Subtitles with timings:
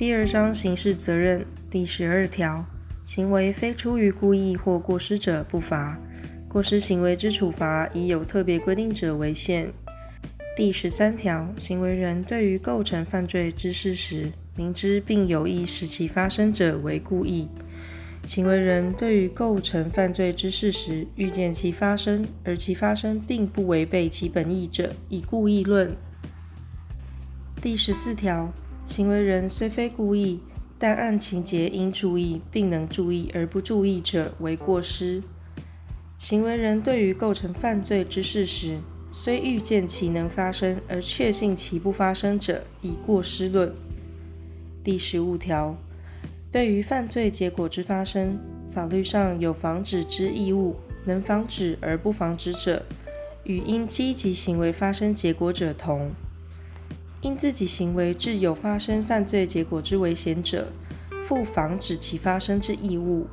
[0.00, 2.64] 第二章刑事责任第十二条，
[3.04, 6.00] 行为非出于故意或过失者不罚，
[6.48, 9.70] 过失行为之处罚以有特别规定者为限。
[10.56, 17.46] 第十三条，行为人对于构成犯罪之事实，明知并有意使其发生者为故意。
[18.26, 25.94] 行为人对于构成犯罪之事实，预见其发生，而其发生并不违背其本意者，以故意论。
[27.60, 28.50] 第十四条。
[28.90, 30.40] 行为人虽非故意，
[30.76, 35.22] 但按情节应注意并能注意而不注意者为过失。
[36.18, 38.80] 行为人对于构成犯罪之事实，
[39.12, 43.72] 虽预见其能发生而确信其不发生者，以过失论。
[44.82, 45.76] 第十五条，
[46.50, 48.36] 对于犯罪结果之发生，
[48.72, 52.84] 法律上有防止之义务，能防止而不防止者，
[53.44, 56.10] 与因积极行为发生结果者同。
[57.22, 60.68] 因自己行为致有发生犯罪结果之危险者，
[61.22, 63.26] 负防止其发生之义务。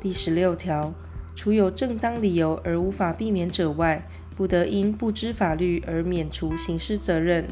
[0.00, 0.94] 第十六条，
[1.34, 4.02] 除有正当理由而无法避免者外，
[4.34, 7.44] 不得因不知法律而免除刑事责任，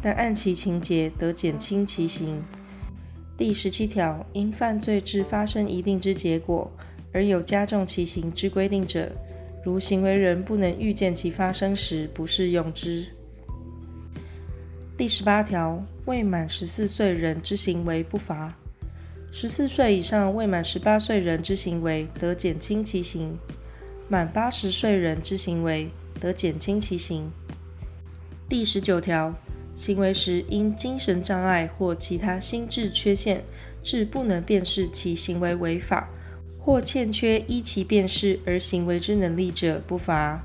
[0.00, 2.42] 但按其情节得减轻其刑。
[3.36, 6.72] 第十七条，因犯罪致发生一定之结果，
[7.12, 9.12] 而有加重其刑之规定者，
[9.62, 13.06] 如行为人不能预见其发生时，不适用之。
[15.02, 18.54] 第十八条，未满十四岁人之行为不罚；
[19.32, 23.36] 十四岁以上未满十八岁人之行为得减轻其刑；
[24.08, 27.28] 满八十岁人之行为得减轻其刑。
[28.48, 29.34] 第十九条，
[29.74, 33.42] 行为时因精神障碍或其他心智缺陷，
[33.82, 36.08] 致不能辨识其行为违法，
[36.60, 40.40] 或欠缺依其辨识而行为之能力者，不罚。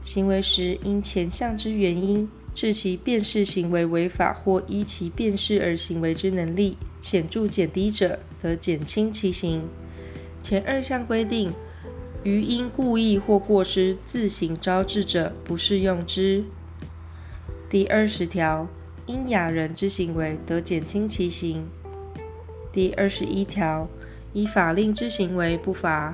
[0.00, 2.26] 行为时因前项之原因，
[2.60, 9.62] 致其辨识行为违法或依其辨识而行为之能力显著减低者，得减轻其刑。
[10.42, 11.52] 前二项规定，
[12.24, 16.42] 于因故意或过失自行招致者，不适用之。
[17.70, 18.66] 第二十条，
[19.06, 21.64] 因亚人之行为得减轻其刑。
[22.72, 23.88] 第二十一条，
[24.32, 26.12] 依法令之行为不罚，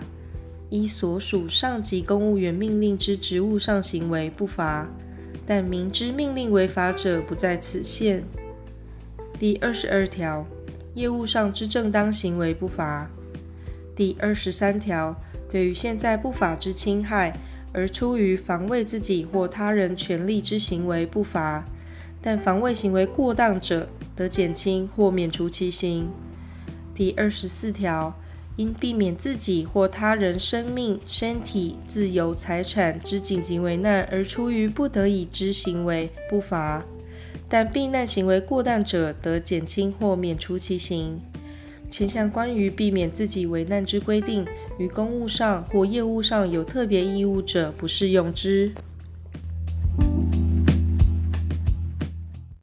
[0.68, 4.86] 依所属上级公务员命令之职务上行为不罚。
[5.46, 8.24] 但明知命令违法者不在此限。
[9.38, 10.46] 第二十二条，
[10.94, 13.10] 业务上之正当行为不罚。
[13.96, 15.14] 第二十三条，
[15.50, 17.36] 对于现在不法之侵害
[17.72, 21.64] 而出于防卫自己或他人权利之行为不罚，
[22.22, 26.08] 但防卫行为过当者，得减轻或免除其刑。
[26.94, 28.14] 第二十四条。
[28.56, 36.84] 因避免自己或他人生命、身体、自由、财产之紧急危难而出于不得已之行为，不罚；
[37.48, 41.20] 但避难行为过当者，得减轻或免除其刑。
[41.90, 44.46] 前项关于避免自己危难之规定，
[44.78, 48.72] 于公务上或业务上有特别义务者，不适用之。